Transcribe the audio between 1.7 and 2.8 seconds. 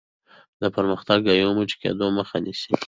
کېدلو مخه نیسي.